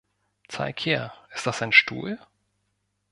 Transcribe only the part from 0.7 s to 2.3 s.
her, ist das ein Stuhl?